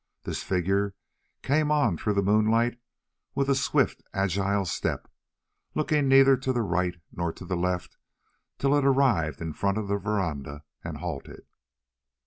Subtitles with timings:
[0.23, 0.95] This figure
[1.43, 2.79] came on through the moonlight
[3.35, 5.07] with a swift agile step,
[5.75, 7.97] looking neither to the right nor to the left,
[8.57, 11.45] till it arrived in front of the verandah and halted.